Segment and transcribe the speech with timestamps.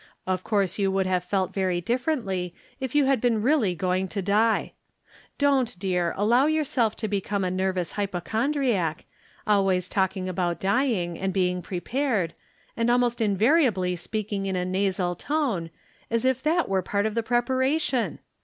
[0.25, 4.21] Of course you would have felt very differently if you had been really going to
[4.23, 4.73] die.
[5.37, 9.05] Don't, dear, allow yourself to become a nervous hypochondriac,
[9.45, 12.33] always talking about dying, and being prepared,
[12.75, 15.69] and almost invariably speaking in a nasal tone,
[16.09, 18.17] as if that were a part of the preparation.